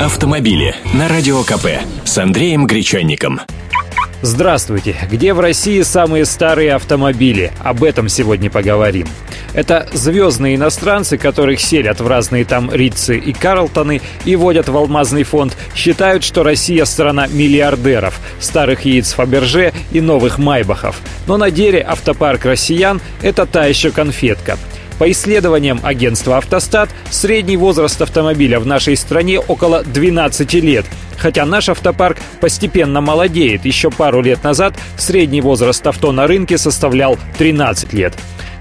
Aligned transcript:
Автомобили 0.00 0.74
на 0.92 1.08
Радио 1.08 1.42
КП 1.42 1.68
с 2.04 2.18
Андреем 2.18 2.66
Гречанником. 2.66 3.40
Здравствуйте! 4.20 4.94
Где 5.10 5.32
в 5.32 5.40
России 5.40 5.80
самые 5.80 6.26
старые 6.26 6.74
автомобили? 6.74 7.50
Об 7.60 7.82
этом 7.82 8.10
сегодня 8.10 8.50
поговорим. 8.50 9.08
Это 9.54 9.88
звездные 9.94 10.56
иностранцы, 10.56 11.16
которых 11.16 11.60
селят 11.60 12.02
в 12.02 12.06
разные 12.06 12.44
там 12.44 12.70
Ритцы 12.70 13.16
и 13.16 13.32
Карлтоны 13.32 14.02
и 14.26 14.36
водят 14.36 14.68
в 14.68 14.76
алмазный 14.76 15.22
фонд, 15.22 15.56
считают, 15.74 16.24
что 16.24 16.42
Россия 16.42 16.84
страна 16.84 17.26
миллиардеров, 17.26 18.20
старых 18.38 18.84
яиц 18.84 19.14
Фаберже 19.14 19.72
и 19.92 20.02
новых 20.02 20.36
Майбахов. 20.36 21.00
Но 21.26 21.38
на 21.38 21.50
деле 21.50 21.80
автопарк 21.80 22.44
россиян– 22.44 23.00
это 23.22 23.46
та 23.46 23.64
еще 23.64 23.90
конфетка– 23.92 24.58
по 24.98 25.10
исследованиям 25.10 25.80
агентства 25.82 26.38
«Автостат», 26.38 26.90
средний 27.10 27.56
возраст 27.56 28.00
автомобиля 28.00 28.60
в 28.60 28.66
нашей 28.66 28.96
стране 28.96 29.38
около 29.40 29.82
12 29.82 30.54
лет. 30.54 30.86
Хотя 31.18 31.46
наш 31.46 31.68
автопарк 31.68 32.18
постепенно 32.40 33.00
молодеет. 33.00 33.64
Еще 33.64 33.90
пару 33.90 34.22
лет 34.22 34.44
назад 34.44 34.74
средний 34.96 35.40
возраст 35.40 35.86
авто 35.86 36.12
на 36.12 36.26
рынке 36.26 36.58
составлял 36.58 37.18
13 37.38 37.92
лет. 37.92 38.14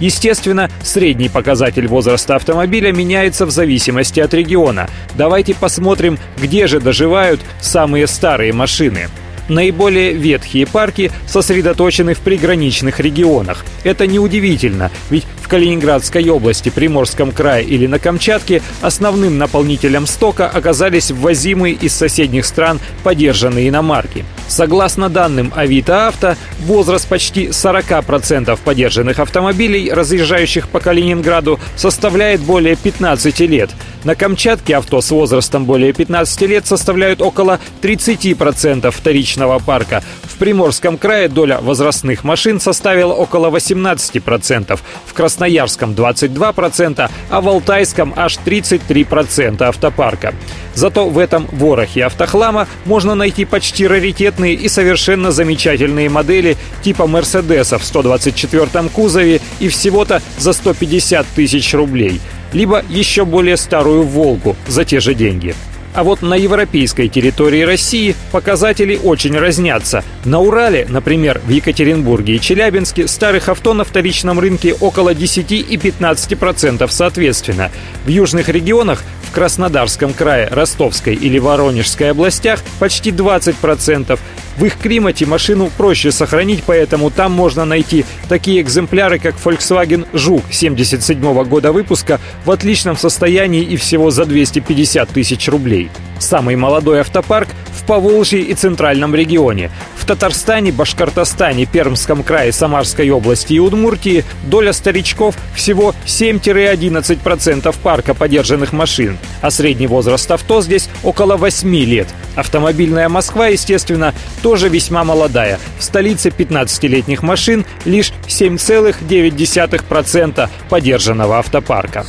Естественно, 0.00 0.70
средний 0.82 1.28
показатель 1.28 1.86
возраста 1.86 2.36
автомобиля 2.36 2.90
меняется 2.90 3.44
в 3.44 3.50
зависимости 3.50 4.18
от 4.18 4.32
региона. 4.32 4.88
Давайте 5.14 5.54
посмотрим, 5.54 6.18
где 6.38 6.66
же 6.66 6.80
доживают 6.80 7.40
самые 7.60 8.06
старые 8.06 8.54
машины. 8.54 9.08
Наиболее 9.50 10.12
ветхие 10.12 10.66
парки 10.66 11.10
сосредоточены 11.26 12.14
в 12.14 12.20
приграничных 12.20 13.00
регионах. 13.00 13.64
Это 13.84 14.06
неудивительно, 14.06 14.90
ведь 15.10 15.26
Калининградской 15.50 16.28
области, 16.28 16.68
Приморском 16.68 17.32
крае 17.32 17.64
или 17.64 17.88
на 17.88 17.98
Камчатке 17.98 18.62
основным 18.80 19.36
наполнителем 19.36 20.06
стока 20.06 20.48
оказались 20.48 21.10
ввозимые 21.10 21.74
из 21.74 21.92
соседних 21.92 22.46
стран 22.46 22.78
подержанные 23.02 23.68
иномарки. 23.68 24.24
Согласно 24.46 25.08
данным 25.08 25.52
Авито 25.54 26.06
Авто, 26.06 26.36
возраст 26.60 27.08
почти 27.08 27.48
40% 27.48 28.58
подержанных 28.64 29.18
автомобилей, 29.18 29.92
разъезжающих 29.92 30.68
по 30.68 30.78
Калининграду, 30.78 31.58
составляет 31.76 32.40
более 32.40 32.76
15 32.76 33.40
лет. 33.40 33.70
На 34.04 34.14
Камчатке 34.14 34.76
авто 34.76 35.00
с 35.00 35.10
возрастом 35.10 35.66
более 35.66 35.92
15 35.92 36.42
лет 36.42 36.66
составляют 36.66 37.20
около 37.20 37.60
30% 37.82 38.90
вторичного 38.90 39.58
парка. 39.58 40.02
Приморском 40.40 40.96
крае 40.96 41.28
доля 41.28 41.58
возрастных 41.60 42.24
машин 42.24 42.60
составила 42.60 43.12
около 43.12 43.50
18%. 43.50 44.80
В 45.04 45.12
Красноярском 45.12 45.92
22%, 45.92 47.10
а 47.28 47.40
в 47.42 47.48
Алтайском 47.48 48.14
аж 48.16 48.38
33% 48.42 49.62
автопарка. 49.62 50.32
Зато 50.74 51.10
в 51.10 51.18
этом 51.18 51.46
ворохе 51.52 52.06
автохлама 52.06 52.66
можно 52.86 53.14
найти 53.14 53.44
почти 53.44 53.86
раритетные 53.86 54.54
и 54.54 54.66
совершенно 54.70 55.30
замечательные 55.30 56.08
модели 56.08 56.56
типа 56.82 57.06
Мерседеса 57.06 57.76
в 57.76 57.82
124-м 57.82 58.88
кузове 58.88 59.42
и 59.58 59.68
всего-то 59.68 60.22
за 60.38 60.54
150 60.54 61.26
тысяч 61.36 61.74
рублей. 61.74 62.18
Либо 62.54 62.82
еще 62.88 63.26
более 63.26 63.58
старую 63.58 64.04
«Волгу» 64.04 64.56
за 64.66 64.86
те 64.86 65.00
же 65.00 65.12
деньги. 65.12 65.54
А 65.92 66.04
вот 66.04 66.22
на 66.22 66.34
европейской 66.34 67.08
территории 67.08 67.62
России 67.62 68.14
показатели 68.30 68.96
очень 69.02 69.36
разнятся. 69.36 70.04
На 70.24 70.38
Урале, 70.38 70.86
например, 70.88 71.40
в 71.44 71.48
Екатеринбурге 71.50 72.36
и 72.36 72.40
Челябинске 72.40 73.08
старых 73.08 73.48
авто 73.48 73.74
на 73.74 73.84
вторичном 73.84 74.38
рынке 74.38 74.74
около 74.74 75.14
10 75.14 75.50
и 75.52 75.76
15% 75.76 76.88
соответственно. 76.90 77.70
В 78.04 78.08
южных 78.08 78.48
регионах 78.48 79.02
в 79.30 79.32
Краснодарском 79.32 80.12
крае, 80.12 80.48
Ростовской 80.48 81.14
или 81.14 81.38
Воронежской 81.38 82.10
областях 82.10 82.60
почти 82.78 83.10
20%, 83.10 84.18
в 84.56 84.64
их 84.64 84.76
климате 84.78 85.26
машину 85.26 85.70
проще 85.76 86.12
сохранить, 86.12 86.62
поэтому 86.66 87.10
там 87.10 87.32
можно 87.32 87.64
найти 87.64 88.04
такие 88.28 88.60
экземпляры, 88.60 89.18
как 89.18 89.36
Volkswagen 89.36 90.06
Жук 90.12 90.44
77 90.50 91.44
года 91.44 91.72
выпуска 91.72 92.20
в 92.44 92.50
отличном 92.50 92.96
состоянии 92.96 93.62
и 93.62 93.76
всего 93.76 94.10
за 94.10 94.24
250 94.24 95.08
тысяч 95.08 95.48
рублей. 95.48 95.90
Самый 96.18 96.56
молодой 96.56 97.00
автопарк 97.00 97.48
Поволжье 97.90 98.40
и 98.40 98.54
Центральном 98.54 99.14
регионе. 99.16 99.72
В 99.96 100.06
Татарстане, 100.06 100.70
Башкортостане, 100.70 101.66
Пермском 101.66 102.22
крае, 102.22 102.52
Самарской 102.52 103.10
области 103.10 103.54
и 103.54 103.58
Удмуртии 103.58 104.24
доля 104.44 104.72
старичков 104.72 105.34
всего 105.56 105.92
7-11% 106.06 107.74
парка 107.82 108.14
подержанных 108.14 108.72
машин, 108.72 109.18
а 109.42 109.50
средний 109.50 109.88
возраст 109.88 110.30
авто 110.30 110.62
здесь 110.62 110.88
около 111.02 111.36
8 111.36 111.74
лет. 111.84 112.06
Автомобильная 112.36 113.08
Москва, 113.08 113.48
естественно, 113.48 114.14
тоже 114.40 114.68
весьма 114.68 115.02
молодая. 115.02 115.58
В 115.80 115.82
столице 115.82 116.28
15-летних 116.28 117.24
машин 117.24 117.66
лишь 117.84 118.12
7,9% 118.28 120.48
подержанного 120.68 121.40
автопарка. 121.40 122.06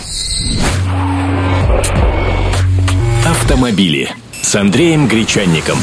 Автомобили 3.26 4.12
с 4.42 4.56
Андреем 4.56 5.08
Гречанником. 5.08 5.78